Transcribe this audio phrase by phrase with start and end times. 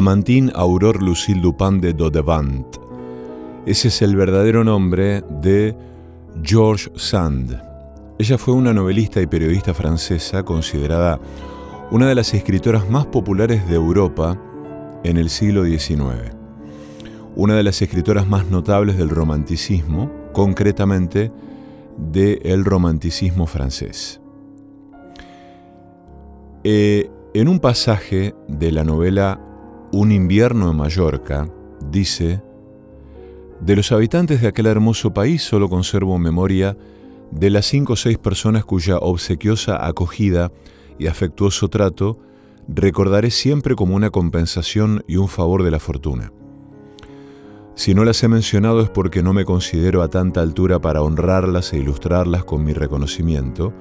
[0.00, 2.64] Amantine Aurore Lucille Dupin de Dodevant.
[3.66, 5.76] Ese es el verdadero nombre de
[6.42, 7.62] George Sand.
[8.18, 11.20] Ella fue una novelista y periodista francesa considerada
[11.90, 14.40] una de las escritoras más populares de Europa
[15.04, 16.34] en el siglo XIX.
[17.36, 21.30] Una de las escritoras más notables del romanticismo, concretamente
[21.98, 24.18] del romanticismo francés.
[26.64, 29.38] Eh, en un pasaje de la novela
[29.92, 31.48] Un invierno en Mallorca,
[31.90, 32.40] dice,
[33.60, 36.76] de los habitantes de aquel hermoso país solo conservo memoria
[37.32, 40.52] de las cinco o seis personas cuya obsequiosa acogida
[40.96, 42.20] y afectuoso trato
[42.68, 46.32] recordaré siempre como una compensación y un favor de la fortuna.
[47.74, 51.72] Si no las he mencionado es porque no me considero a tanta altura para honrarlas
[51.72, 53.72] e ilustrarlas con mi reconocimiento,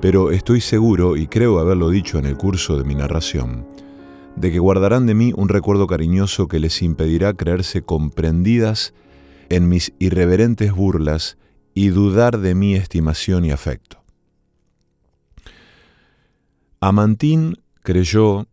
[0.00, 3.66] pero estoy seguro, y creo haberlo dicho en el curso de mi narración,
[4.36, 8.94] de que guardarán de mí un recuerdo cariñoso que les impedirá creerse comprendidas
[9.48, 11.38] en mis irreverentes burlas
[11.74, 14.02] y dudar de mi estimación y afecto.
[16.80, 18.46] Amantín creyó,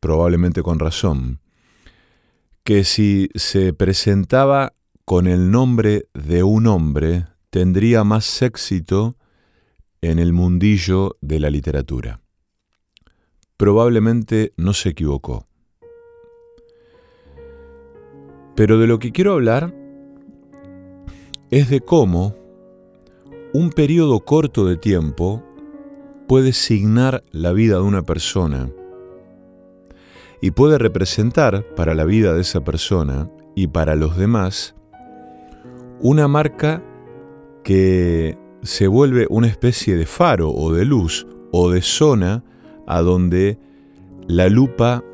[0.00, 1.40] probablemente con razón,
[2.64, 4.74] que si se presentaba
[5.04, 9.16] con el nombre de un hombre, tendría más éxito
[10.00, 12.20] en el mundillo de la literatura.
[13.56, 15.46] Probablemente no se equivocó.
[18.54, 19.74] Pero de lo que quiero hablar
[21.50, 22.34] es de cómo
[23.52, 25.42] un periodo corto de tiempo
[26.26, 28.70] puede signar la vida de una persona
[30.40, 34.74] y puede representar para la vida de esa persona y para los demás
[36.00, 36.82] una marca
[37.64, 42.44] que se vuelve una especie de faro o de luz o de zona
[42.86, 43.58] a donde
[44.26, 45.04] la lupa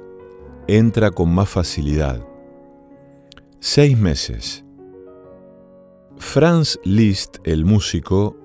[0.66, 2.26] entra con más facilidad.
[3.60, 4.64] Seis meses.
[6.16, 8.36] Franz Liszt, el músico,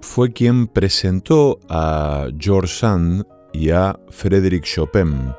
[0.00, 5.32] fue quien presentó a George Sand y a Frédéric Chopin.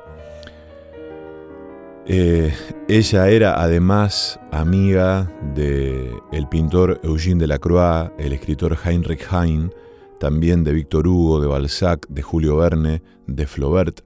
[2.08, 2.52] Eh,
[2.88, 9.70] ella era además amiga del el pintor Eugène Delacroix, el escritor Heinrich Heine,
[10.18, 14.00] también de Víctor Hugo, de Balzac, de Julio Verne, de Flaubert.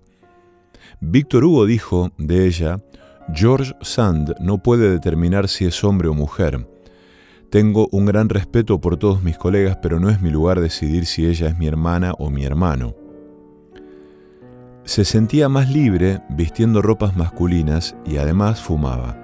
[1.01, 2.81] Víctor Hugo dijo de ella,
[3.35, 6.67] George Sand no puede determinar si es hombre o mujer,
[7.51, 11.27] tengo un gran respeto por todos mis colegas, pero no es mi lugar decidir si
[11.27, 12.95] ella es mi hermana o mi hermano.
[14.85, 19.17] Se sentía más libre vistiendo ropas masculinas y además fumaba.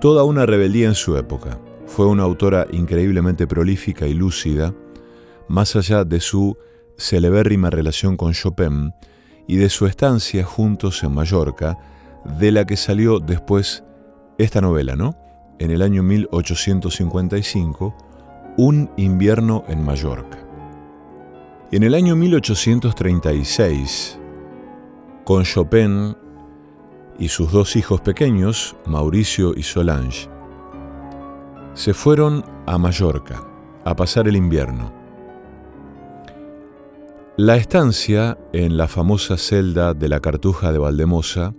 [0.00, 1.58] Toda una rebeldía en su época.
[1.86, 4.72] Fue una autora increíblemente prolífica y lúcida,
[5.48, 6.56] más allá de su
[6.96, 8.92] celebérrima relación con Chopin
[9.46, 11.78] y de su estancia juntos en Mallorca,
[12.38, 13.84] de la que salió después
[14.38, 15.16] esta novela, ¿no?
[15.58, 17.94] en el año 1855,
[18.58, 20.38] Un invierno en Mallorca.
[21.72, 24.18] En el año 1836,
[25.24, 26.16] con Chopin
[27.18, 30.28] y sus dos hijos pequeños, Mauricio y Solange,
[31.74, 33.46] se fueron a Mallorca
[33.84, 34.95] a pasar el invierno.
[37.38, 41.54] La estancia en la famosa celda de la Cartuja de Valdemosa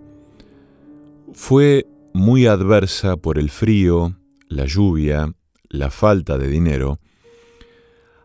[1.34, 1.86] fue
[2.16, 5.36] muy adversa por el frío, la lluvia,
[5.70, 7.00] la falta de dinero,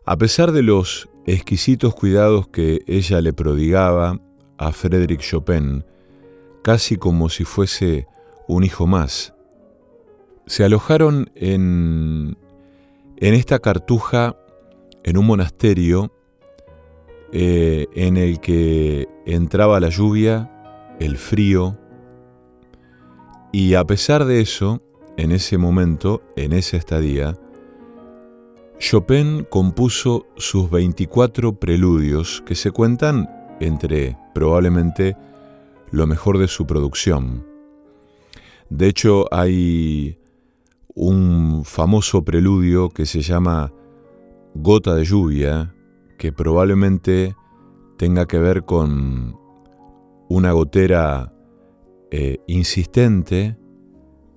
[0.07, 4.19] a pesar de los exquisitos cuidados que ella le prodigaba
[4.57, 5.85] a Frédéric Chopin,
[6.63, 8.07] casi como si fuese
[8.49, 9.35] un hijo más,
[10.47, 12.39] se alojaron en,
[13.19, 14.39] en esta cartuja,
[15.05, 16.15] en un monasterio,
[17.33, 20.51] eh, en el que entraba la lluvia,
[21.01, 21.79] el frío,
[23.53, 24.83] y a pesar de eso,
[25.17, 27.35] en ese momento, en esa estadía,
[28.79, 33.31] Chopin compuso sus 24 preludios que se cuentan
[33.61, 35.17] entre probablemente
[35.91, 37.47] lo mejor de su producción.
[38.71, 40.19] De hecho, hay
[40.95, 43.73] un famoso preludio que se llama
[44.55, 45.75] Gota de lluvia,
[46.23, 47.35] que probablemente
[47.97, 49.37] tenga que ver con
[50.29, 51.33] una gotera
[52.13, 53.59] eh, insistente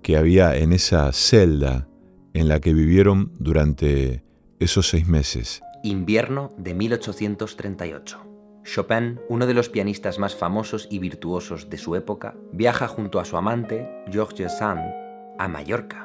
[0.02, 1.88] que había en esa celda
[2.34, 4.24] en la que vivieron durante
[4.60, 5.62] esos seis meses.
[5.84, 8.20] Invierno de 1838.
[8.64, 13.26] Chopin, uno de los pianistas más famosos y virtuosos de su época, viaja junto a
[13.26, 14.92] su amante, Georges Sand,
[15.38, 16.05] a Mallorca.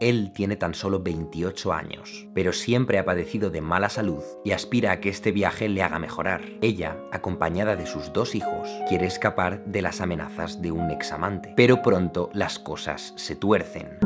[0.00, 4.92] Él tiene tan solo 28 años, pero siempre ha padecido de mala salud y aspira
[4.92, 6.42] a que este viaje le haga mejorar.
[6.62, 11.82] Ella, acompañada de sus dos hijos, quiere escapar de las amenazas de un examante, pero
[11.82, 13.98] pronto las cosas se tuercen.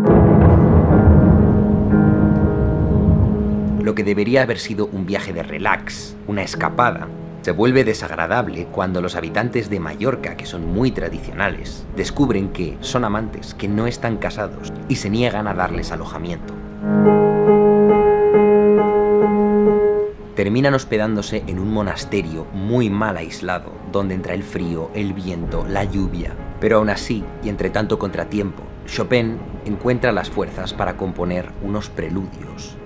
[3.82, 7.08] Lo que debería haber sido un viaje de relax, una escapada,
[7.42, 13.04] se vuelve desagradable cuando los habitantes de Mallorca, que son muy tradicionales, descubren que son
[13.04, 16.54] amantes, que no están casados y se niegan a darles alojamiento.
[20.36, 25.84] Terminan hospedándose en un monasterio muy mal aislado, donde entra el frío, el viento, la
[25.84, 26.34] lluvia.
[26.60, 32.76] Pero aún así, y entre tanto contratiempo, Chopin encuentra las fuerzas para componer unos preludios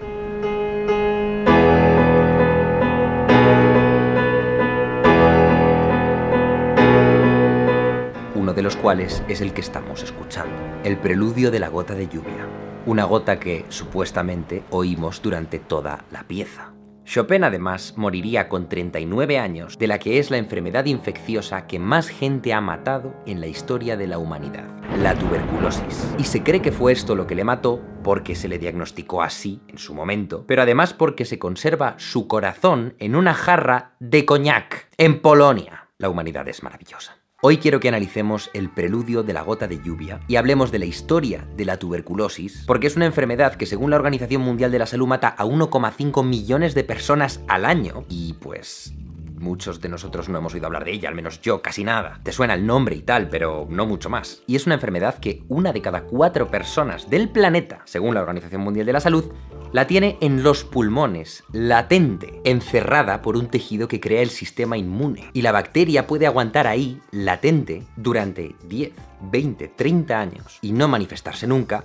[8.66, 12.48] los cuales es el que estamos escuchando, el preludio de la gota de lluvia,
[12.84, 16.72] una gota que supuestamente oímos durante toda la pieza.
[17.04, 22.08] Chopin además moriría con 39 años de la que es la enfermedad infecciosa que más
[22.08, 24.66] gente ha matado en la historia de la humanidad,
[25.00, 26.12] la tuberculosis.
[26.18, 29.60] Y se cree que fue esto lo que le mató porque se le diagnosticó así
[29.68, 34.88] en su momento, pero además porque se conserva su corazón en una jarra de coñac
[34.98, 35.86] en Polonia.
[35.98, 37.15] La humanidad es maravillosa.
[37.48, 40.86] Hoy quiero que analicemos el preludio de la gota de lluvia y hablemos de la
[40.86, 44.86] historia de la tuberculosis, porque es una enfermedad que según la Organización Mundial de la
[44.86, 48.96] Salud mata a 1,5 millones de personas al año y pues
[49.38, 52.20] Muchos de nosotros no hemos oído hablar de ella, al menos yo casi nada.
[52.22, 54.42] Te suena el nombre y tal, pero no mucho más.
[54.46, 58.62] Y es una enfermedad que una de cada cuatro personas del planeta, según la Organización
[58.62, 59.26] Mundial de la Salud,
[59.72, 65.30] la tiene en los pulmones, latente, encerrada por un tejido que crea el sistema inmune.
[65.32, 68.92] Y la bacteria puede aguantar ahí, latente, durante 10,
[69.30, 71.84] 20, 30 años y no manifestarse nunca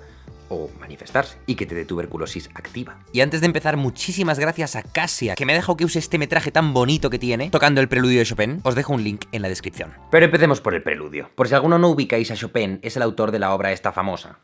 [0.51, 2.99] o manifestarse y que te dé tuberculosis activa.
[3.13, 6.51] Y antes de empezar, muchísimas gracias a Casia, que me ha que use este metraje
[6.51, 8.59] tan bonito que tiene, tocando el preludio de Chopin.
[8.63, 9.93] Os dejo un link en la descripción.
[10.11, 11.29] Pero empecemos por el preludio.
[11.35, 14.39] Por si alguno no ubicáis a Chopin, es el autor de la obra esta famosa.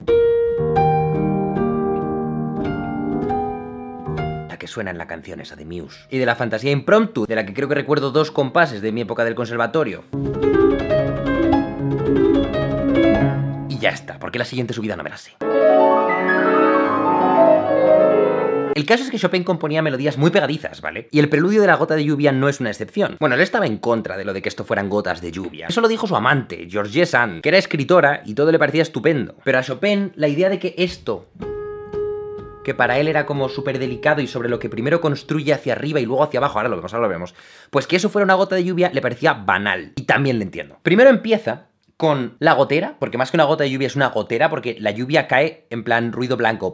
[4.68, 6.00] Suena en la canción esa de Muse.
[6.10, 9.02] Y de la fantasía impromptu, de la que creo que recuerdo dos compases de mi
[9.02, 10.04] época del conservatorio.
[13.70, 15.34] Y ya está, porque la siguiente subida no me la sé.
[18.78, 21.08] El caso es que Chopin componía melodías muy pegadizas, ¿vale?
[21.12, 23.18] Y el preludio de la gota de lluvia no es una excepción.
[23.20, 25.66] Bueno, él estaba en contra de lo de que esto fueran gotas de lluvia.
[25.68, 29.34] Eso lo dijo su amante, Georgie Sand, que era escritora y todo le parecía estupendo.
[29.44, 31.26] Pero a Chopin, la idea de que esto
[32.68, 36.02] que para él era como súper delicado y sobre lo que primero construye hacia arriba
[36.02, 37.34] y luego hacia abajo, ahora lo vemos, ahora lo vemos,
[37.70, 39.94] pues que eso fuera una gota de lluvia le parecía banal.
[39.96, 40.78] Y también le entiendo.
[40.84, 44.50] Primero empieza con la gotera, porque más que una gota de lluvia es una gotera,
[44.50, 46.74] porque la lluvia cae en plan ruido blanco.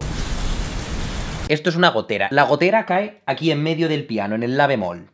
[1.47, 2.27] Esto es una gotera.
[2.31, 5.11] La gotera cae aquí en medio del piano, en el la bemol.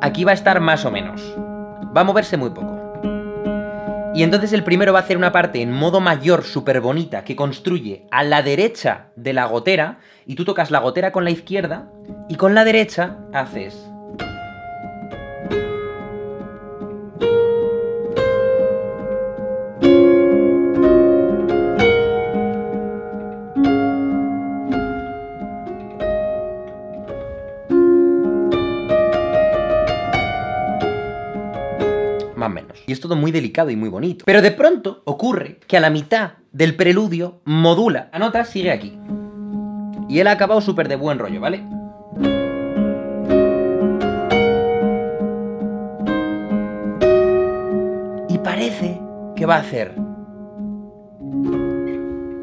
[0.00, 1.34] Aquí va a estar más o menos.
[1.36, 2.79] Va a moverse muy poco.
[4.14, 7.36] Y entonces el primero va a hacer una parte en modo mayor súper bonita que
[7.36, 11.88] construye a la derecha de la gotera y tú tocas la gotera con la izquierda
[12.28, 13.90] y con la derecha haces
[32.90, 34.24] Y es todo muy delicado y muy bonito.
[34.24, 38.10] Pero de pronto ocurre que a la mitad del preludio modula.
[38.12, 38.98] La sigue aquí.
[40.08, 41.58] Y él ha acabado súper de buen rollo, ¿vale?
[48.28, 49.00] Y parece
[49.36, 49.94] que va a hacer...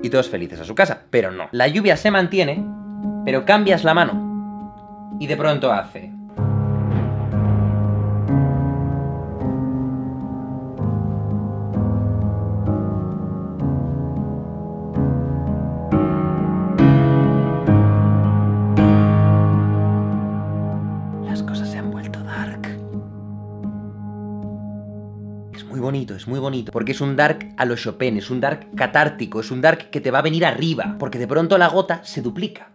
[0.02, 1.02] Y todos felices a su casa.
[1.10, 1.50] Pero no.
[1.52, 2.66] La lluvia se mantiene,
[3.26, 5.18] pero cambias la mano.
[5.20, 6.17] Y de pronto hace...
[26.16, 29.52] es muy bonito, porque es un dark a lo Chopin, es un dark catártico, es
[29.52, 32.70] un dark que te va a venir arriba, porque de pronto la gota se duplica.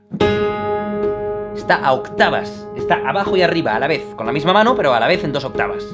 [1.57, 4.95] Está a octavas, está abajo y arriba a la vez, con la misma mano, pero
[4.95, 5.85] a la vez en dos octavas.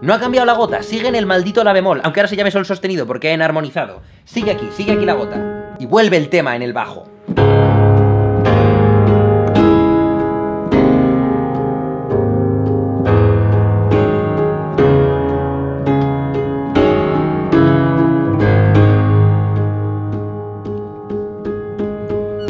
[0.00, 2.50] No ha cambiado la gota, sigue en el maldito la bemol, aunque ahora se llame
[2.50, 4.02] sol sostenido porque ha enarmonizado.
[4.24, 5.74] Sigue aquí, sigue aquí la gota.
[5.78, 7.08] Y vuelve el tema en el bajo.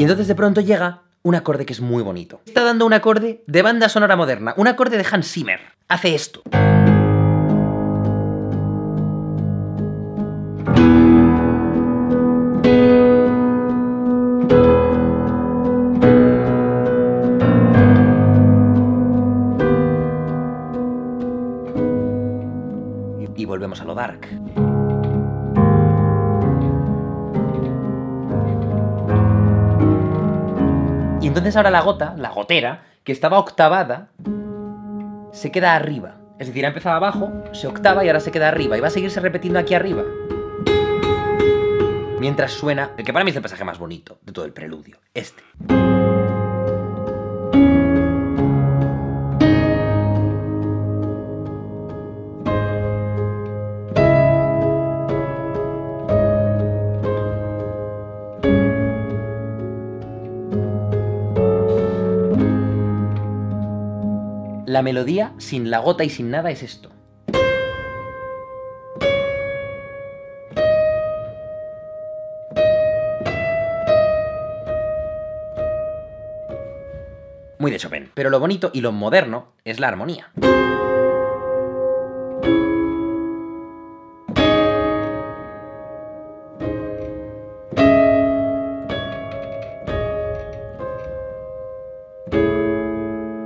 [0.05, 2.41] Entonces de pronto llega un acorde que es muy bonito.
[2.47, 5.61] Está dando un acorde de banda sonora moderna, un acorde de Hans Zimmer.
[5.89, 6.43] Hace esto.
[23.37, 24.74] Y volvemos a lo dark.
[31.35, 34.07] Entonces ahora la gota, la gotera, que estaba octavada,
[35.33, 36.15] se queda arriba.
[36.39, 38.79] Es decir, ha empezado abajo, se octava y ahora se queda arriba.
[38.79, 40.05] Y va a seguirse repitiendo aquí arriba.
[42.21, 44.99] Mientras suena, el que para mí es el pasaje más bonito de todo el preludio,
[45.13, 45.43] este.
[64.75, 66.91] La melodía, sin la gota y sin nada, es esto.
[77.61, 78.11] Muy de Chopin.
[78.15, 80.33] Pero lo bonito y lo moderno es la armonía.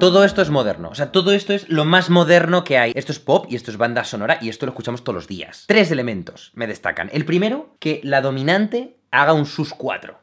[0.09, 2.93] Todo esto es moderno, o sea, todo esto es lo más moderno que hay.
[2.95, 5.65] Esto es pop y esto es banda sonora y esto lo escuchamos todos los días.
[5.67, 7.11] Tres elementos me destacan.
[7.13, 10.19] El primero, que la dominante haga un sus 4.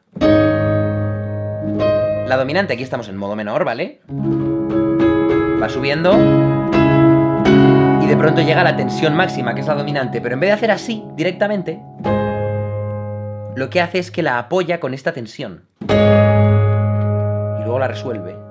[2.26, 4.00] La dominante, aquí estamos en modo menor, ¿vale?
[4.10, 6.14] Va subiendo.
[8.02, 10.20] Y de pronto llega la tensión máxima, que es la dominante.
[10.20, 11.80] Pero en vez de hacer así, directamente,
[13.54, 15.62] lo que hace es que la apoya con esta tensión.
[15.82, 15.92] Y
[17.62, 18.45] luego la resuelve.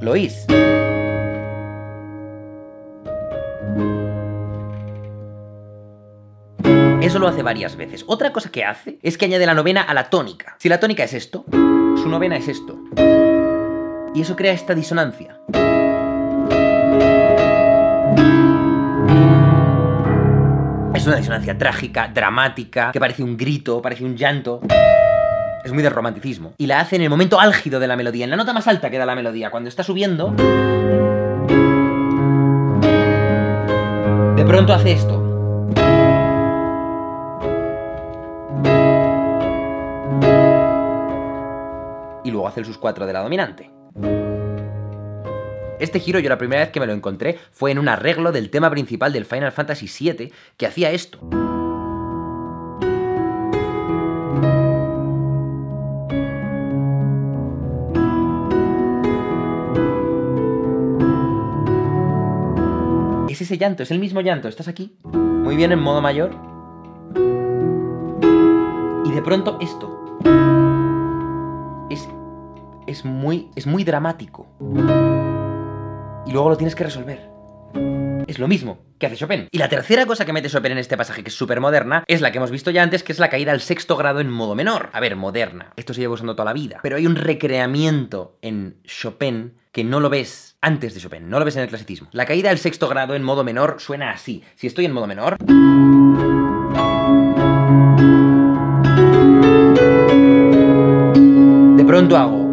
[0.00, 0.14] ¿Lo?
[7.00, 8.04] Eso lo hace varias veces.
[8.06, 10.56] Otra cosa que hace es que añade la novena a la tónica.
[10.58, 12.78] Si la tónica es esto, su novena es esto.
[14.14, 15.38] Y eso crea esta disonancia.
[20.94, 24.60] Es una disonancia trágica, dramática, que parece un grito, parece un llanto.
[25.66, 26.54] Es muy de romanticismo.
[26.58, 28.88] Y la hace en el momento álgido de la melodía, en la nota más alta
[28.88, 29.50] que da la melodía.
[29.50, 30.30] Cuando está subiendo...
[34.36, 35.24] De pronto hace esto.
[42.22, 43.72] Y luego hace el sus 4 de la dominante.
[45.80, 48.50] Este giro yo la primera vez que me lo encontré fue en un arreglo del
[48.50, 51.18] tema principal del Final Fantasy VII que hacía esto.
[63.58, 64.48] Llanto, es el mismo llanto.
[64.48, 66.34] Estás aquí, muy bien en modo mayor.
[69.04, 70.18] Y de pronto esto.
[71.90, 72.08] Es,
[72.86, 74.46] es, muy, es muy dramático.
[76.26, 77.30] Y luego lo tienes que resolver.
[78.26, 79.48] Es lo mismo que hace Chopin.
[79.50, 82.20] Y la tercera cosa que mete Chopin en este pasaje, que es súper moderna, es
[82.20, 84.54] la que hemos visto ya antes, que es la caída al sexto grado en modo
[84.54, 84.90] menor.
[84.92, 85.72] A ver, moderna.
[85.76, 86.80] Esto se lleva usando toda la vida.
[86.82, 91.44] Pero hay un recreamiento en Chopin que no lo ves antes de Chopin, no lo
[91.44, 92.08] ves en el clasicismo.
[92.10, 94.42] La caída al sexto grado en modo menor suena así.
[94.56, 95.36] Si estoy en modo menor...
[101.76, 102.46] De pronto hago...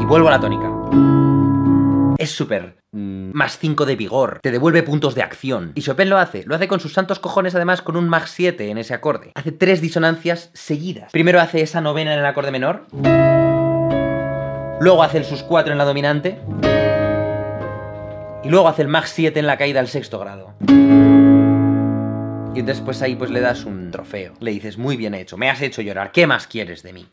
[0.00, 0.70] Y vuelvo a la tónica.
[2.18, 5.72] Es súper mm, más 5 de vigor, te devuelve puntos de acción.
[5.74, 8.70] Y Chopin lo hace, lo hace con sus santos cojones además con un más 7
[8.70, 9.32] en ese acorde.
[9.34, 11.12] Hace tres disonancias seguidas.
[11.12, 12.86] Primero hace esa novena en el acorde menor,
[14.80, 16.40] luego hace el sus 4 en la dominante,
[18.42, 20.54] y luego hace el más 7 en la caída al sexto grado.
[22.56, 24.32] Y entonces pues ahí pues le das un trofeo.
[24.40, 27.06] Le dices, muy bien hecho, me has hecho llorar, ¿qué más quieres de mí?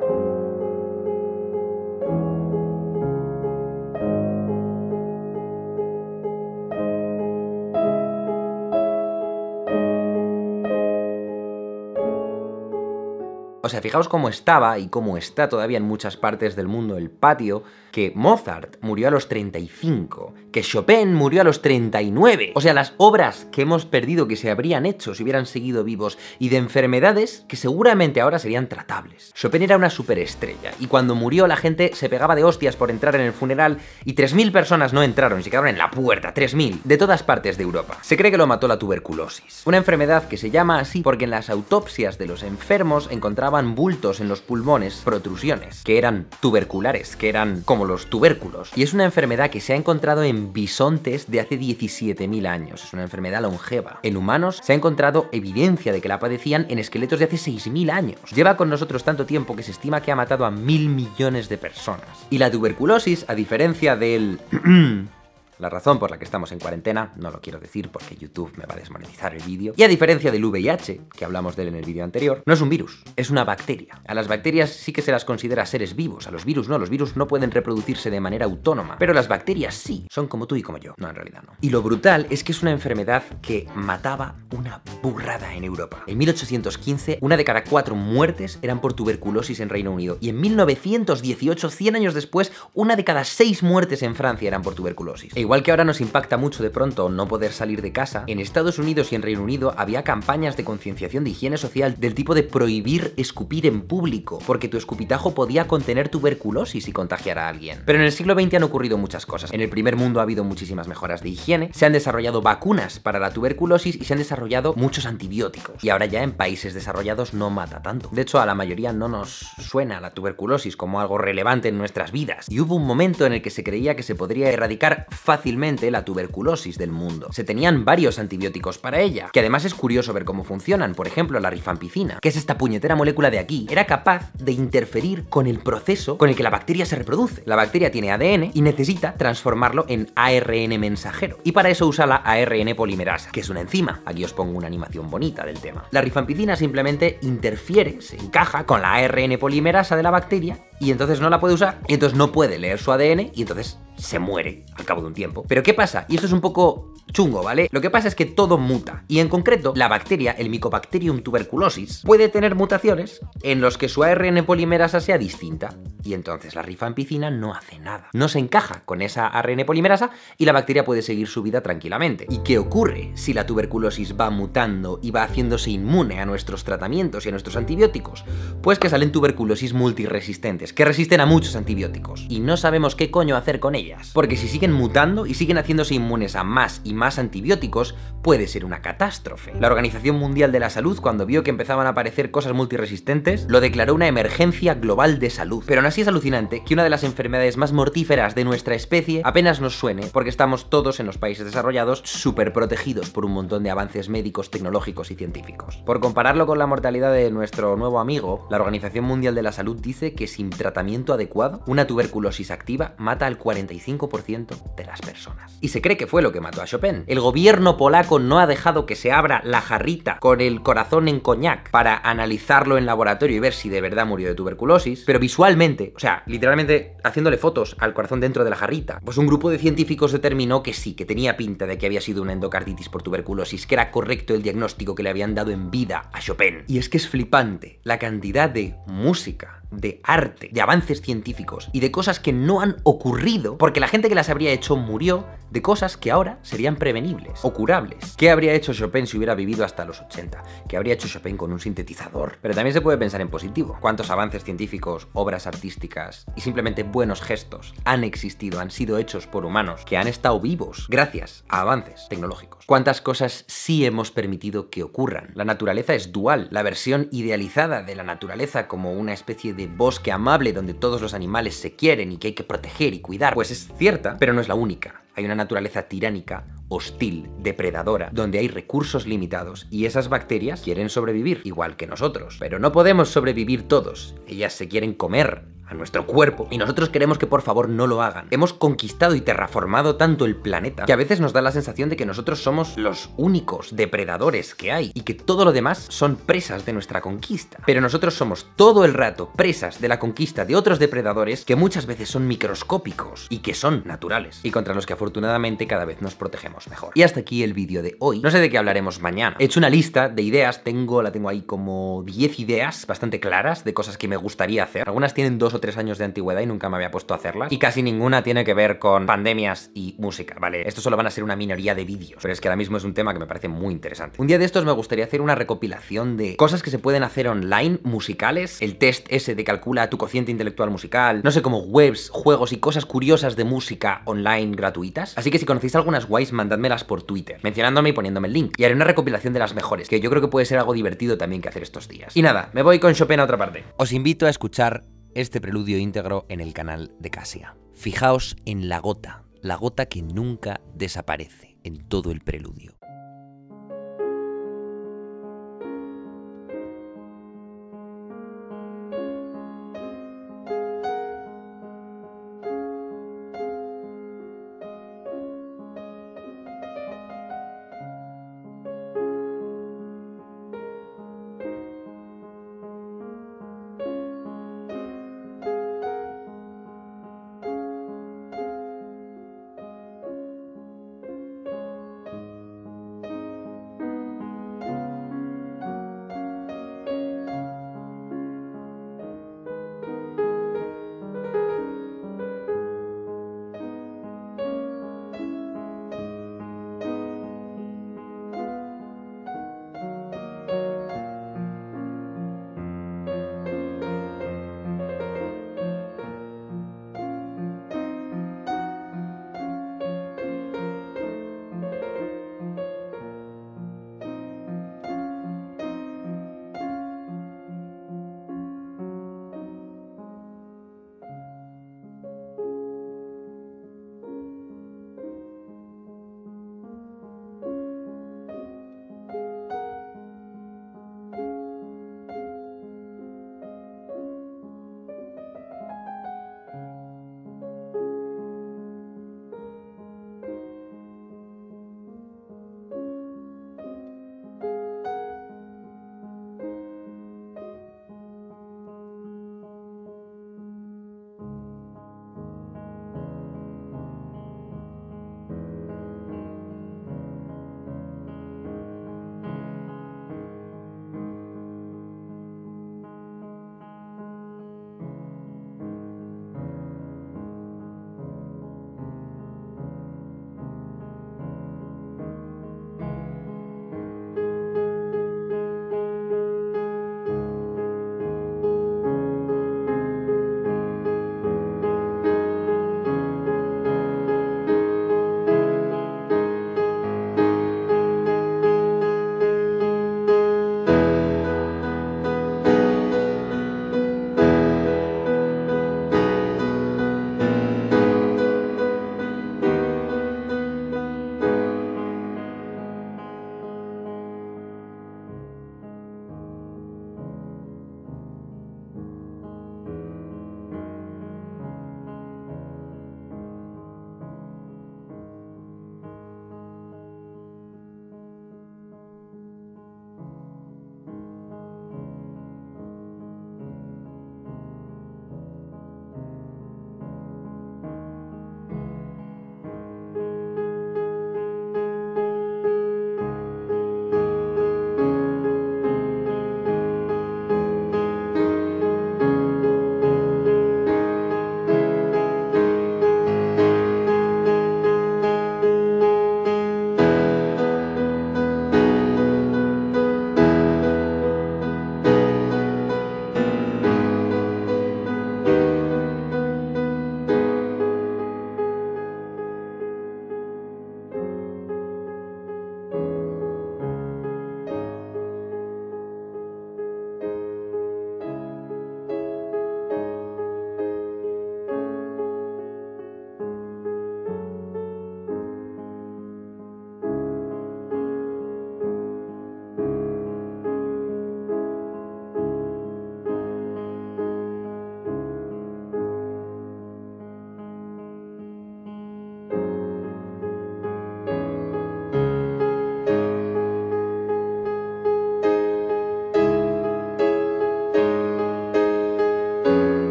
[13.66, 17.10] O sea, fijaos cómo estaba y cómo está todavía en muchas partes del mundo el
[17.10, 22.52] patio, que Mozart murió a los 35, que Chopin murió a los 39.
[22.56, 26.18] O sea, las obras que hemos perdido que se habrían hecho si hubieran seguido vivos
[26.40, 29.32] y de enfermedades que seguramente ahora serían tratables.
[29.34, 33.16] Chopin era una superestrella y cuando murió la gente se pegaba de hostias por entrar
[33.16, 36.98] en el funeral y 3.000 personas no entraron, se quedaron en la puerta, 3.000, de
[36.98, 38.00] todas partes de Europa.
[38.02, 41.32] Se cree que lo mató la tuberculosis, una enfermedad que se llama así porque en
[41.32, 47.30] las autopsias de los enfermos encontraban bultos en los pulmones, protrusiones, que eran tuberculares, que
[47.30, 48.72] eran como los tubérculos.
[48.76, 52.84] Y es una enfermedad que se ha encontrado en bisontes de hace 17.000 años.
[52.84, 54.00] Es una enfermedad longeva.
[54.04, 57.92] En humanos se ha encontrado evidencia de que la padecían en esqueletos de hace 6.000
[57.92, 58.20] años.
[58.34, 61.58] Lleva con nosotros tanto tiempo que se estima que ha matado a mil millones de
[61.58, 62.08] personas.
[62.30, 64.40] Y la tuberculosis, a diferencia del...
[65.60, 68.66] La razón por la que estamos en cuarentena, no lo quiero decir porque YouTube me
[68.66, 69.74] va a desmonetizar el vídeo.
[69.78, 72.62] Y a diferencia del VIH, que hablamos de él en el vídeo anterior, no es
[72.62, 74.02] un virus, es una bacteria.
[74.08, 76.90] A las bacterias sí que se las considera seres vivos, a los virus no, los
[76.90, 80.62] virus no pueden reproducirse de manera autónoma, pero las bacterias sí, son como tú y
[80.62, 80.94] como yo.
[80.98, 81.54] No, en realidad no.
[81.62, 86.04] Y lo brutal es que es una enfermedad que mataba una burrada en Europa.
[86.08, 90.18] En 1815, una de cada cuatro muertes eran por tuberculosis en Reino Unido.
[90.20, 94.76] Y en 1918, 100 años después, una de cada seis muertes en Francia eran por
[94.76, 95.36] tuberculosis.
[95.36, 98.40] E Igual que ahora nos impacta mucho de pronto no poder salir de casa, en
[98.40, 102.34] Estados Unidos y en Reino Unido había campañas de concienciación de higiene social del tipo
[102.34, 107.84] de prohibir escupir en público, porque tu escupitajo podía contener tuberculosis y contagiar a alguien.
[107.86, 109.54] Pero en el siglo XX han ocurrido muchas cosas.
[109.54, 113.20] En el primer mundo ha habido muchísimas mejoras de higiene, se han desarrollado vacunas para
[113.20, 115.84] la tuberculosis y se han desarrollado muchos antibióticos.
[115.84, 118.10] Y ahora ya en países desarrollados no mata tanto.
[118.12, 122.12] De hecho, a la mayoría no nos suena la tuberculosis como algo relevante en nuestras
[122.12, 122.48] vidas.
[122.50, 125.90] Y hubo un momento en el que se creía que se podría erradicar fácilmente fácilmente
[125.90, 127.30] la tuberculosis del mundo.
[127.32, 131.40] Se tenían varios antibióticos para ella, que además es curioso ver cómo funcionan, por ejemplo
[131.40, 135.58] la rifampicina, que es esta puñetera molécula de aquí, era capaz de interferir con el
[135.58, 137.42] proceso con el que la bacteria se reproduce.
[137.48, 142.18] La bacteria tiene ADN y necesita transformarlo en ARN mensajero, y para eso usa la
[142.18, 144.02] ARN polimerasa, que es una enzima.
[144.06, 145.86] Aquí os pongo una animación bonita del tema.
[145.90, 151.20] La rifampicina simplemente interfiere, se encaja con la ARN polimerasa de la bacteria y entonces
[151.20, 154.66] no la puede usar, y entonces no puede leer su ADN y entonces se muere
[154.76, 155.44] al cabo de un tiempo.
[155.48, 156.06] Pero ¿qué pasa?
[156.10, 157.70] Y esto es un poco chungo, ¿vale?
[157.72, 159.06] Lo que pasa es que todo muta.
[159.08, 164.04] Y en concreto, la bacteria, el Mycobacterium tuberculosis, puede tener mutaciones en los que su
[164.04, 165.76] ARN polimerasa sea distinta.
[166.04, 168.10] Y entonces la rifampicina no hace nada.
[168.14, 172.26] No se encaja con esa ARN polimerasa y la bacteria puede seguir su vida tranquilamente.
[172.30, 177.26] ¿Y qué ocurre si la tuberculosis va mutando y va haciéndose inmune a nuestros tratamientos
[177.26, 178.26] y a nuestros antibióticos?
[178.62, 182.26] Pues que salen tuberculosis multiresistentes, que resisten a muchos antibióticos.
[182.28, 184.12] Y no sabemos qué coño hacer con ellas.
[184.14, 188.66] Porque si siguen mutando y siguen haciéndose inmunes a más y más antibióticos, puede ser
[188.66, 189.54] una catástrofe.
[189.60, 193.60] La Organización Mundial de la Salud, cuando vio que empezaban a aparecer cosas multiresistentes, lo
[193.62, 195.64] declaró una emergencia global de salud.
[195.68, 199.22] Pero aún así es alucinante que una de las enfermedades más mortíferas de nuestra especie
[199.26, 203.64] apenas nos suene, porque estamos todos en los países desarrollados súper protegidos por un montón
[203.64, 205.78] de avances médicos, tecnológicos y científicos.
[205.86, 209.80] Por compararlo con la mortalidad de nuestro nuevo amigo, la Organización Mundial de la Salud
[209.82, 215.58] dice que sin tratamiento adecuado, una tuberculosis activa mata al 45% de las personas.
[215.62, 216.93] Y se cree que fue lo que mató a Chopin.
[217.08, 221.20] El gobierno polaco no ha dejado que se abra la jarrita con el corazón en
[221.20, 225.94] coñac para analizarlo en laboratorio y ver si de verdad murió de tuberculosis, pero visualmente,
[225.96, 229.60] o sea, literalmente haciéndole fotos al corazón dentro de la jarrita, pues un grupo de
[229.60, 233.68] científicos determinó que sí, que tenía pinta de que había sido una endocarditis por tuberculosis,
[233.68, 236.64] que era correcto el diagnóstico que le habían dado en vida a Chopin.
[236.68, 241.80] Y es que es flipante la cantidad de música, de arte, de avances científicos y
[241.80, 245.62] de cosas que no han ocurrido porque la gente que las habría hecho murió de
[245.62, 248.16] cosas que ahora serían prevenibles o curables.
[248.18, 250.44] ¿Qué habría hecho Chopin si hubiera vivido hasta los 80?
[250.68, 252.38] ¿Qué habría hecho Chopin con un sintetizador?
[252.42, 253.78] Pero también se puede pensar en positivo.
[253.80, 259.46] ¿Cuántos avances científicos, obras artísticas y simplemente buenos gestos han existido, han sido hechos por
[259.46, 262.66] humanos que han estado vivos gracias a avances tecnológicos?
[262.66, 265.32] ¿Cuántas cosas sí hemos permitido que ocurran?
[265.36, 266.48] La naturaleza es dual.
[266.52, 271.14] La versión idealizada de la naturaleza como una especie de bosque amable donde todos los
[271.14, 274.42] animales se quieren y que hay que proteger y cuidar, pues es cierta, pero no
[274.42, 275.03] es la única.
[275.16, 281.42] Hay una naturaleza tiránica, hostil, depredadora, donde hay recursos limitados y esas bacterias quieren sobrevivir,
[281.44, 282.38] igual que nosotros.
[282.40, 284.16] Pero no podemos sobrevivir todos.
[284.28, 288.02] Ellas se quieren comer a nuestro cuerpo y nosotros queremos que por favor no lo
[288.02, 288.28] hagan.
[288.32, 291.96] Hemos conquistado y terraformado tanto el planeta que a veces nos da la sensación de
[291.96, 296.66] que nosotros somos los únicos depredadores que hay y que todo lo demás son presas
[296.66, 297.60] de nuestra conquista.
[297.66, 301.86] Pero nosotros somos todo el rato presas de la conquista de otros depredadores que muchas
[301.86, 306.16] veces son microscópicos y que son naturales y contra los que afortunadamente cada vez nos
[306.16, 306.92] protegemos mejor.
[306.96, 308.20] Y hasta aquí el vídeo de hoy.
[308.20, 309.36] No sé de qué hablaremos mañana.
[309.40, 313.64] He hecho una lista de ideas, tengo, la tengo ahí como 10 ideas bastante claras
[313.64, 314.88] de cosas que me gustaría hacer.
[314.88, 317.52] Algunas tienen dos o tres años de antigüedad y nunca me había puesto a hacerlas.
[317.52, 320.68] Y casi ninguna tiene que ver con pandemias y música, ¿vale?
[320.68, 322.84] Esto solo van a ser una minoría de vídeos, pero es que ahora mismo es
[322.84, 324.22] un tema que me parece muy interesante.
[324.22, 327.28] Un día de estos me gustaría hacer una recopilación de cosas que se pueden hacer
[327.28, 332.10] online, musicales, el test ese de calcula tu cociente intelectual musical, no sé, como webs,
[332.10, 335.18] juegos y cosas curiosas de música online gratuitas.
[335.18, 338.56] Así que si conocéis algunas guays, mandádmelas por Twitter, mencionándome y poniéndome el link.
[338.58, 341.18] Y haré una recopilación de las mejores, que yo creo que puede ser algo divertido
[341.18, 342.16] también que hacer estos días.
[342.16, 343.64] Y nada, me voy con Chopin a otra parte.
[343.78, 344.84] Os invito a escuchar
[345.16, 347.56] este preludio íntegro en el canal de Casia.
[347.74, 352.73] Fijaos en la gota, la gota que nunca desaparece en todo el preludio.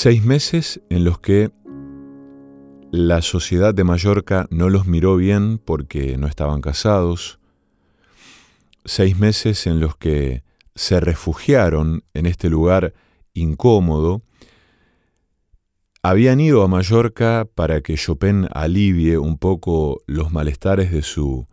[0.00, 1.50] Seis meses en los que
[2.92, 7.40] la sociedad de Mallorca no los miró bien porque no estaban casados.
[8.84, 10.44] Seis meses en los que
[10.76, 12.94] se refugiaron en este lugar
[13.34, 14.22] incómodo.
[16.04, 21.48] Habían ido a Mallorca para que Chopin alivie un poco los malestares de, su,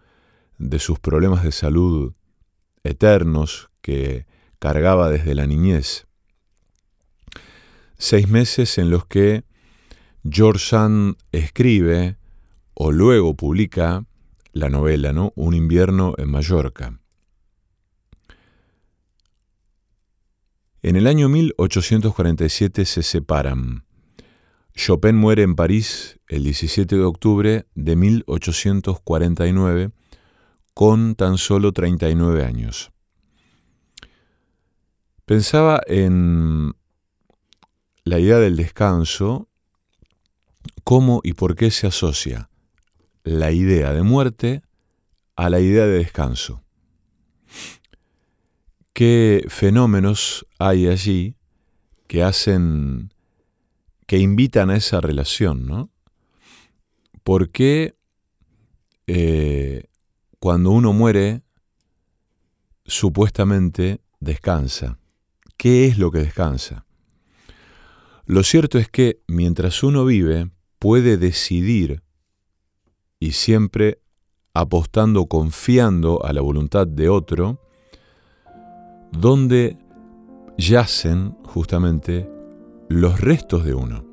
[0.59, 2.13] de sus problemas de salud
[2.83, 4.27] eternos que
[4.59, 6.04] cargaba desde la niñez.
[7.97, 9.43] Seis meses en los que
[10.29, 12.17] George Sand escribe
[12.73, 14.05] o luego publica
[14.51, 15.33] la novela, ¿no?
[15.35, 16.99] Un invierno en Mallorca.
[20.81, 23.85] En el año 1847 se separan.
[24.75, 29.91] Chopin muere en París el 17 de octubre de 1849
[30.73, 32.91] con tan solo 39 años.
[35.25, 36.75] Pensaba en
[38.05, 39.49] la idea del descanso
[40.83, 42.49] cómo y por qué se asocia
[43.23, 44.61] la idea de muerte
[45.35, 46.63] a la idea de descanso.
[48.93, 51.35] ¿Qué fenómenos hay allí
[52.07, 53.11] que hacen,
[54.05, 55.89] que invitan a esa relación, ¿no?
[57.23, 57.97] ¿Por qué
[59.07, 59.85] eh,
[60.39, 61.41] cuando uno muere
[62.85, 64.99] supuestamente descansa?
[65.57, 66.84] ¿Qué es lo que descansa?
[68.25, 72.01] Lo cierto es que mientras uno vive, puede decidir
[73.19, 73.99] y siempre
[74.53, 77.59] apostando, confiando a la voluntad de otro,
[79.11, 79.77] donde
[80.57, 82.27] yacen justamente
[82.89, 84.05] los restos de uno.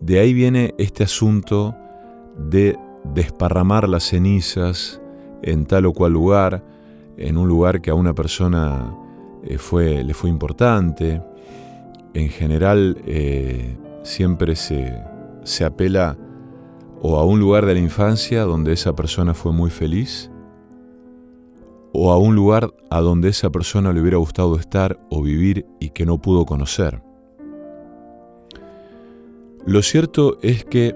[0.00, 1.74] De ahí viene este asunto
[2.36, 5.00] de desparramar las cenizas
[5.42, 6.64] en tal o cual lugar,
[7.16, 8.94] en un lugar que a una persona
[9.42, 11.22] eh, fue, le fue importante.
[12.14, 15.00] En general eh, siempre se,
[15.44, 16.16] se apela
[17.02, 20.30] o a un lugar de la infancia donde esa persona fue muy feliz,
[21.92, 25.90] o a un lugar a donde esa persona le hubiera gustado estar o vivir y
[25.90, 27.02] que no pudo conocer.
[29.66, 30.94] Lo cierto es que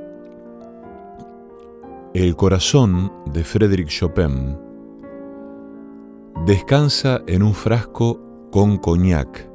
[2.14, 4.56] el corazón de Frédéric Chopin
[6.46, 9.53] descansa en un frasco con coñac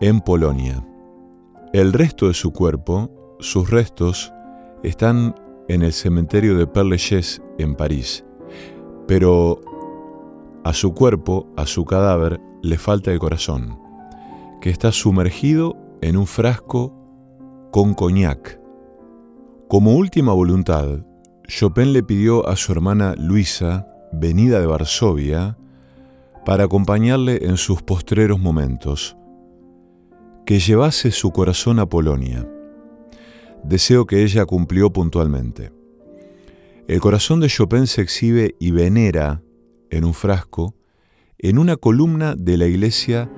[0.00, 0.86] en Polonia.
[1.72, 4.32] El resto de su cuerpo sus restos
[4.82, 5.34] están
[5.68, 8.24] en el cementerio de Père Lachaise en París,
[9.06, 9.60] pero
[10.64, 13.78] a su cuerpo, a su cadáver, le falta el corazón,
[14.60, 16.94] que está sumergido en un frasco
[17.70, 18.60] con coñac.
[19.68, 21.04] Como última voluntad,
[21.46, 25.58] Chopin le pidió a su hermana Luisa, venida de Varsovia,
[26.46, 29.16] para acompañarle en sus postreros momentos,
[30.44, 32.46] que llevase su corazón a Polonia
[33.64, 35.72] deseo que ella cumplió puntualmente.
[36.86, 39.42] El corazón de Chopin se exhibe y venera
[39.90, 40.74] en un frasco
[41.38, 43.30] en una columna de la iglesia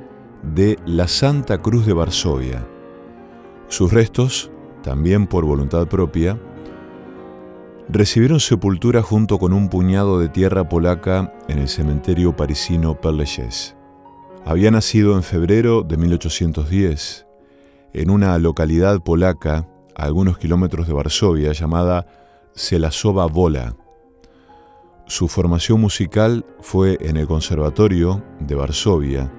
[0.42, 2.66] de la Santa Cruz de Varsovia.
[3.68, 4.50] Sus restos,
[4.82, 6.40] también por voluntad propia,
[7.88, 13.75] recibieron sepultura junto con un puñado de tierra polaca en el cementerio parisino Père
[14.48, 17.26] Había nacido en febrero de 1810
[17.92, 22.06] en una localidad polaca a algunos kilómetros de Varsovia llamada
[22.54, 23.74] Selasova Vola.
[25.06, 29.32] Su formación musical fue en el Conservatorio de Varsovia.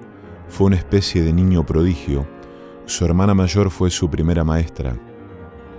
[0.49, 2.27] Fue una especie de niño prodigio.
[2.83, 4.99] Su hermana mayor fue su primera maestra.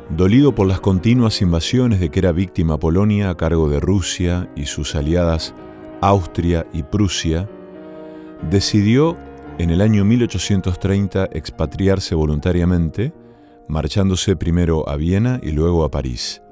[0.08, 4.64] Dolido por las continuas invasiones de que era víctima Polonia a cargo de Rusia y
[4.64, 5.54] sus aliadas
[6.00, 7.46] Austria y Prusia,
[8.50, 9.16] decidió
[9.58, 13.12] en el año 1830 expatriarse voluntariamente
[13.68, 16.42] marchándose primero a Viena y luego a París.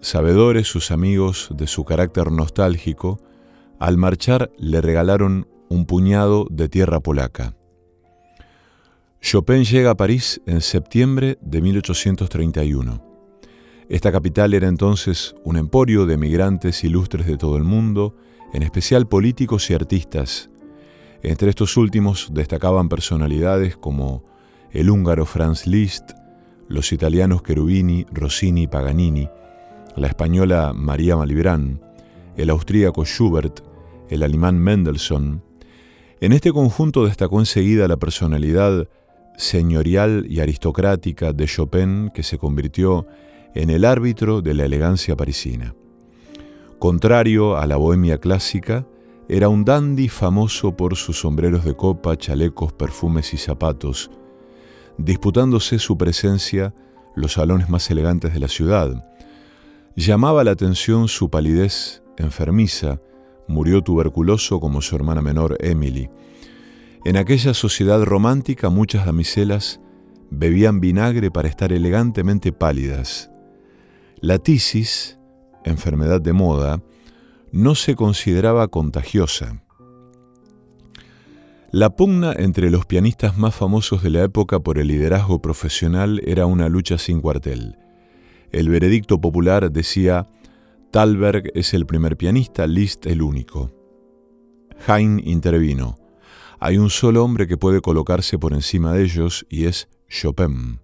[0.00, 3.20] Sabedores sus amigos de su carácter nostálgico,
[3.78, 7.54] al marchar le regalaron un puñado de tierra polaca.
[9.20, 13.04] Chopin llega a París en septiembre de 1831.
[13.88, 18.16] Esta capital era entonces un emporio de emigrantes ilustres de todo el mundo,
[18.52, 20.50] en especial políticos y artistas.
[21.22, 24.24] Entre estos últimos destacaban personalidades como
[24.70, 26.12] el húngaro Franz Liszt,
[26.68, 29.28] los italianos Cherubini, Rossini y Paganini,
[29.96, 31.80] la española María Malibran,
[32.36, 33.60] el austríaco Schubert,
[34.08, 35.42] el alemán Mendelssohn.
[36.20, 38.88] En este conjunto destacó enseguida la personalidad
[39.36, 43.06] señorial y aristocrática de Chopin que se convirtió
[43.54, 45.74] en el árbitro de la elegancia parisina.
[46.78, 48.86] Contrario a la bohemia clásica,
[49.28, 54.10] era un dandy famoso por sus sombreros de copa, chalecos, perfumes y zapatos,
[54.96, 56.74] disputándose su presencia
[57.14, 59.04] los salones más elegantes de la ciudad.
[59.96, 63.00] Llamaba la atención su palidez enfermiza,
[63.48, 66.08] murió tuberculoso como su hermana menor Emily.
[67.04, 69.80] En aquella sociedad romántica muchas damiselas
[70.30, 73.30] bebían vinagre para estar elegantemente pálidas.
[74.20, 75.18] La tisis,
[75.64, 76.82] enfermedad de moda,
[77.52, 79.62] no se consideraba contagiosa.
[81.70, 86.46] La pugna entre los pianistas más famosos de la época por el liderazgo profesional era
[86.46, 87.76] una lucha sin cuartel.
[88.52, 90.26] El veredicto popular decía,
[90.90, 93.70] Talberg es el primer pianista, Liszt el único.
[94.86, 95.98] Haydn intervino.
[96.58, 100.80] Hay un solo hombre que puede colocarse por encima de ellos y es Chopin.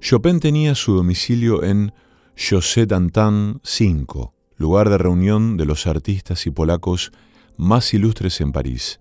[0.00, 1.92] Chopin tenía su domicilio en
[2.36, 7.12] José Dantin 5, lugar de reunión de los artistas y polacos
[7.56, 9.00] más ilustres en París.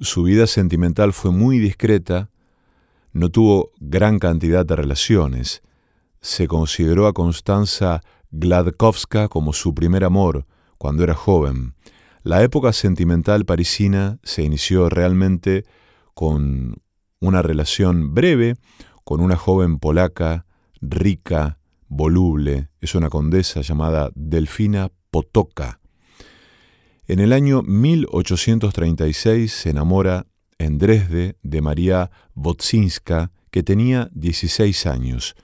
[0.00, 2.30] Su vida sentimental fue muy discreta,
[3.12, 5.62] no tuvo gran cantidad de relaciones.
[6.20, 8.00] Se consideró a Constanza
[8.30, 10.46] Gladkowska como su primer amor
[10.78, 11.74] cuando era joven.
[12.22, 15.64] La época sentimental parisina se inició realmente
[16.14, 16.76] con
[17.20, 18.56] una relación breve
[19.04, 20.46] con una joven polaca,
[20.80, 21.58] rica,
[21.90, 25.80] voluble, es una condesa llamada Delfina Potoka.
[27.06, 30.26] En el año 1836 se enamora
[30.58, 35.34] en Dresde de María Wodzinska, que tenía 16 años.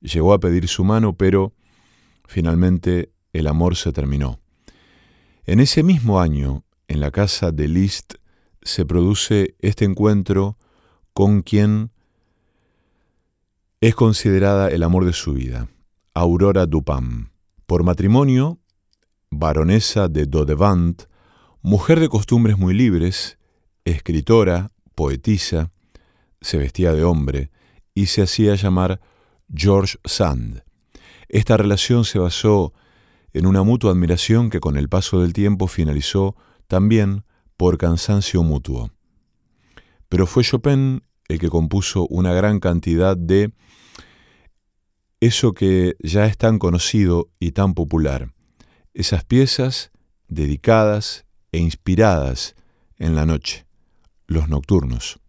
[0.00, 1.54] Llegó a pedir su mano, pero
[2.26, 4.40] finalmente el amor se terminó.
[5.44, 8.14] En ese mismo año, en la casa de Liszt,
[8.62, 10.58] se produce este encuentro
[11.12, 11.90] con quien
[13.80, 15.68] es considerada el amor de su vida,
[16.14, 17.30] Aurora Dupin.
[17.64, 18.60] Por matrimonio,
[19.30, 21.04] baronesa de Dodevant,
[21.62, 23.38] Mujer de costumbres muy libres,
[23.86, 25.70] escritora, poetisa,
[26.40, 27.50] se vestía de hombre
[27.94, 29.00] y se hacía llamar
[29.54, 30.64] George Sand.
[31.28, 32.74] Esta relación se basó
[33.32, 36.36] en una mutua admiración que con el paso del tiempo finalizó
[36.66, 37.24] también
[37.56, 38.90] por cansancio mutuo.
[40.10, 43.54] Pero fue Chopin el que compuso una gran cantidad de
[45.22, 48.32] eso que ya es tan conocido y tan popular,
[48.92, 49.92] esas piezas
[50.26, 52.56] dedicadas e inspiradas
[52.98, 53.64] en la noche,
[54.26, 55.20] los nocturnos.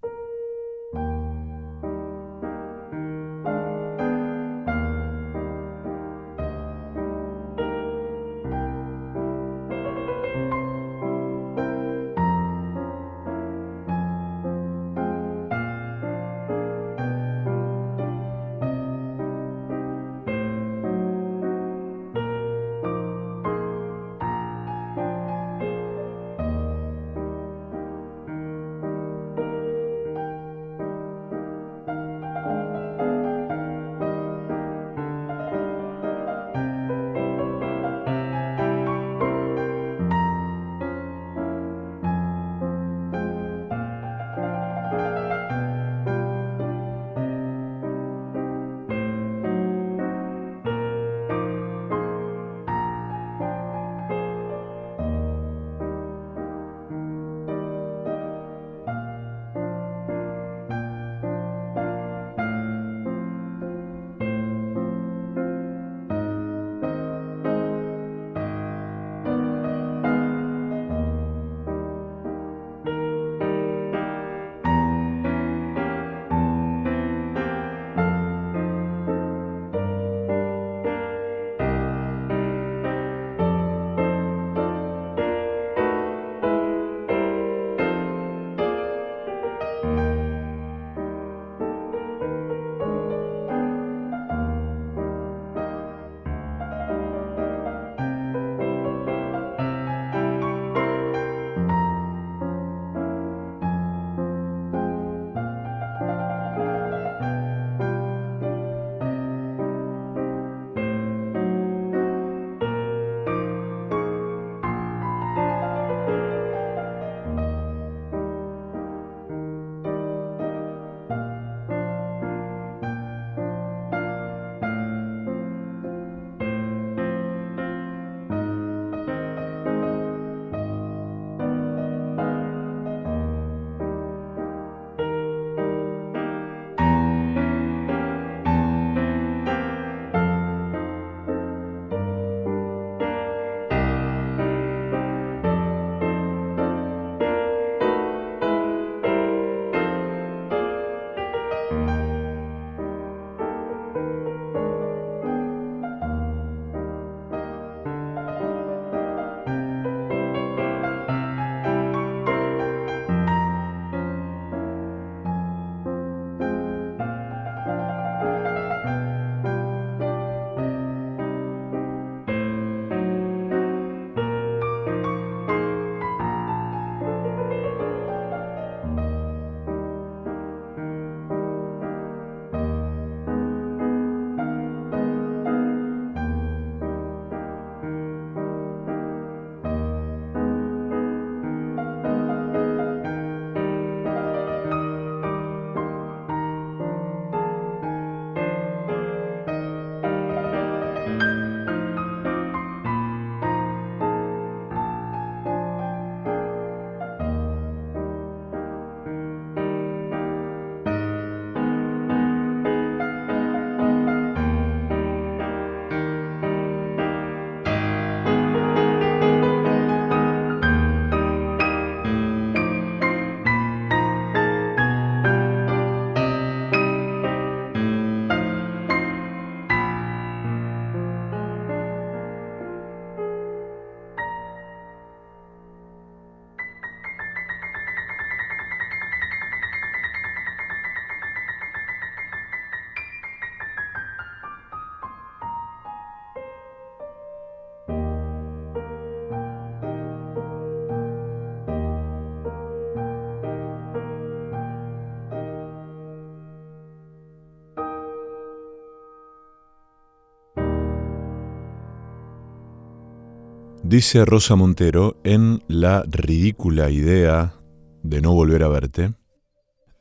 [263.94, 267.54] Dice Rosa Montero en La ridícula idea
[268.02, 269.14] de no volver a verte.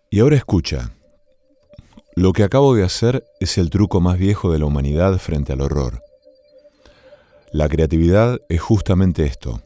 [0.09, 0.95] Y ahora escucha.
[2.17, 5.61] Lo que acabo de hacer es el truco más viejo de la humanidad frente al
[5.61, 6.01] horror.
[7.53, 9.61] La creatividad es justamente esto,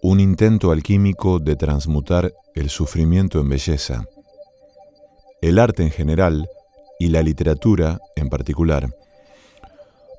[0.00, 4.06] un intento alquímico de transmutar el sufrimiento en belleza.
[5.42, 6.48] El arte en general
[6.98, 8.88] y la literatura en particular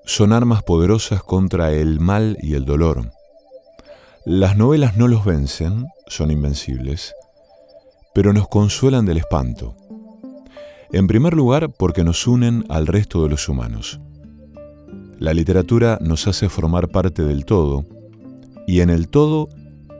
[0.05, 3.11] son armas poderosas contra el mal y el dolor.
[4.31, 7.15] Las novelas no los vencen, son invencibles,
[8.13, 9.75] pero nos consuelan del espanto.
[10.91, 13.99] En primer lugar, porque nos unen al resto de los humanos.
[15.17, 17.87] La literatura nos hace formar parte del todo,
[18.67, 19.49] y en el todo,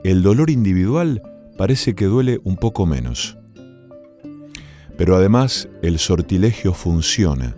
[0.04, 1.22] el dolor individual
[1.58, 3.36] parece que duele un poco menos.
[4.96, 7.56] Pero además, el sortilegio funciona,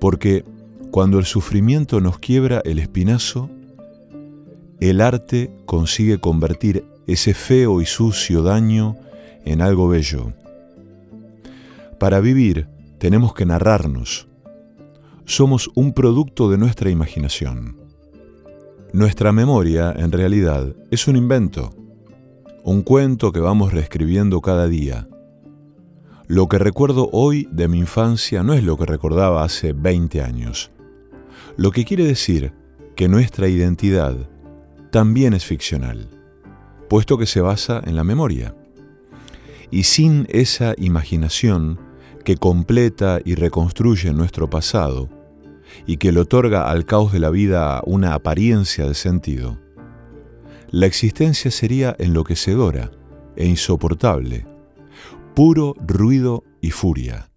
[0.00, 0.44] porque
[0.90, 3.50] cuando el sufrimiento nos quiebra el espinazo,
[4.80, 8.96] el arte consigue convertir ese feo y sucio daño
[9.44, 10.32] en algo bello.
[11.98, 12.68] Para vivir
[12.98, 14.28] tenemos que narrarnos.
[15.24, 17.76] Somos un producto de nuestra imaginación.
[18.92, 21.74] Nuestra memoria, en realidad, es un invento,
[22.62, 25.08] un cuento que vamos reescribiendo cada día.
[26.26, 30.70] Lo que recuerdo hoy de mi infancia no es lo que recordaba hace 20 años.
[31.56, 32.52] Lo que quiere decir
[32.94, 34.16] que nuestra identidad
[34.90, 36.08] también es ficcional,
[36.88, 38.54] puesto que se basa en la memoria.
[39.70, 41.78] Y sin esa imaginación
[42.24, 45.08] que completa y reconstruye nuestro pasado
[45.86, 49.58] y que le otorga al caos de la vida una apariencia de sentido,
[50.70, 52.90] la existencia sería enloquecedora
[53.36, 54.46] e insoportable,
[55.34, 57.27] puro ruido y furia.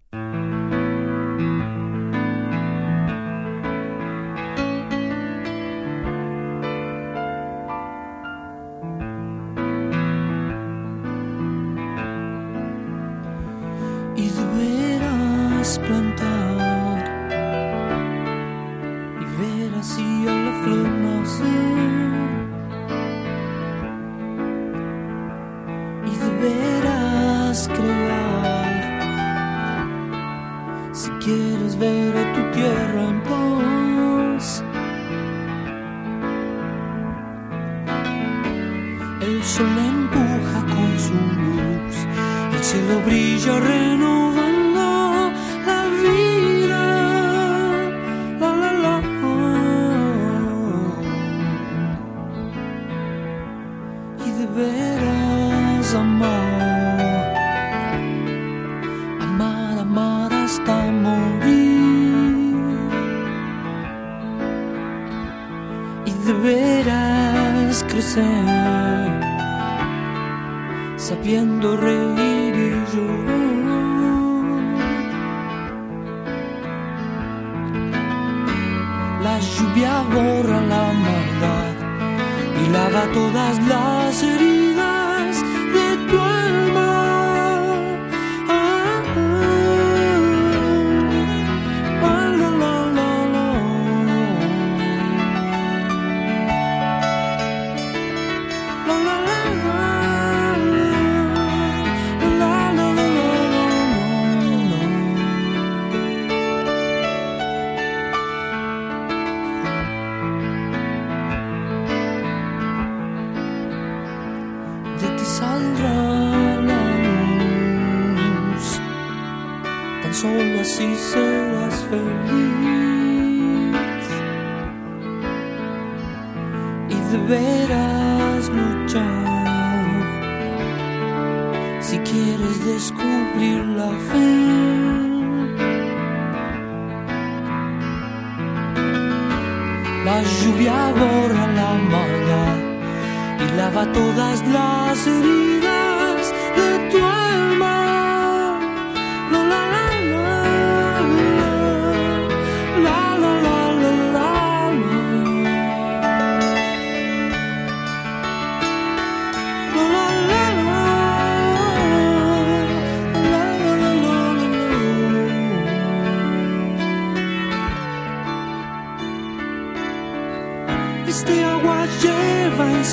[66.26, 69.22] deberás crecer
[70.96, 73.42] sabiendo reír y llorar.
[79.22, 81.74] La lluvia borra la maldad
[82.62, 84.41] y lava todas las heridas.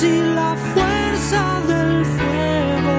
[0.00, 2.96] si la fuerza del fuego,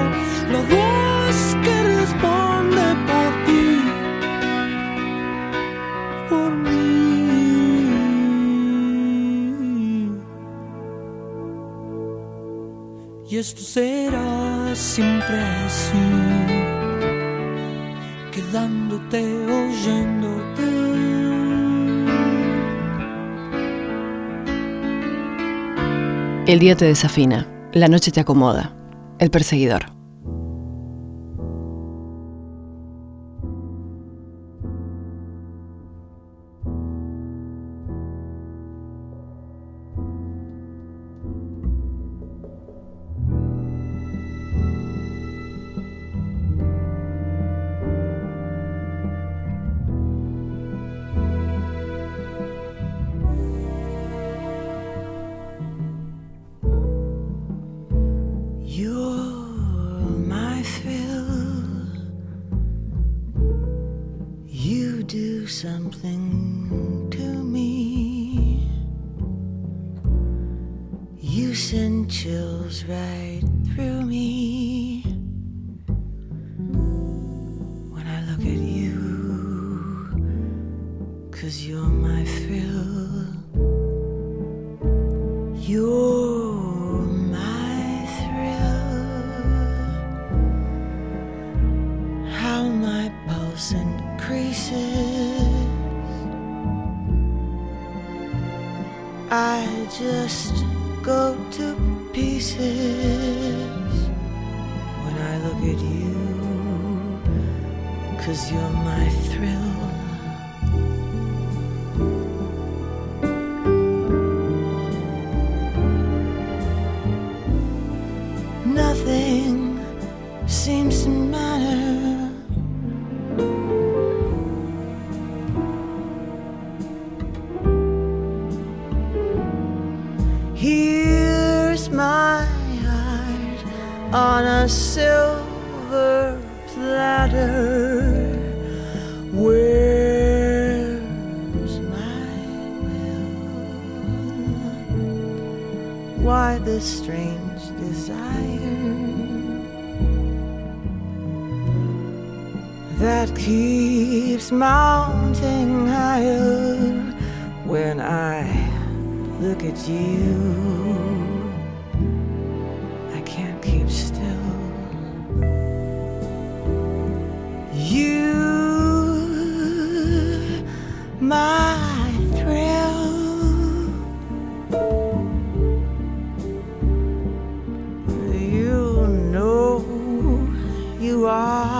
[0.54, 3.68] la voz que responde por ti,
[6.30, 6.82] por mí.
[13.30, 16.06] Y esto será siempre así,
[18.34, 19.20] quedándote,
[19.60, 20.71] oyéndote
[26.44, 28.74] El día te desafina, la noche te acomoda.
[29.20, 30.01] El perseguidor.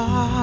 [0.02, 0.41] A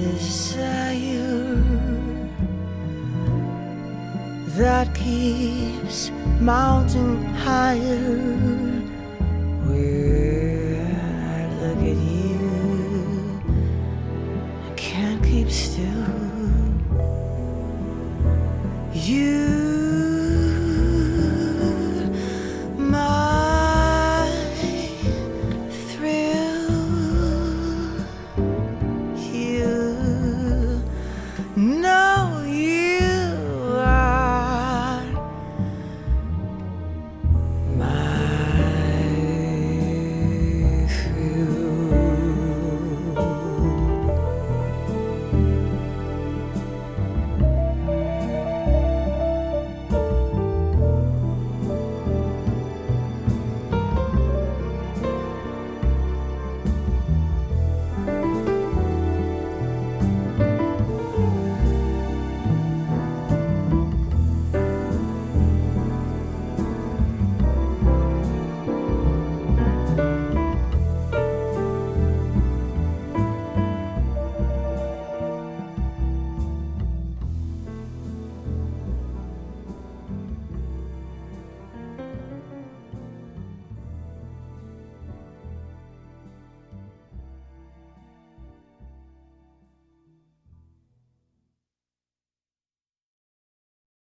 [0.00, 1.62] desire
[4.56, 8.69] that keeps mounting higher?